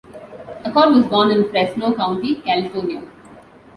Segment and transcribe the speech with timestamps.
[0.65, 3.03] Acord was born in Fresno County, California.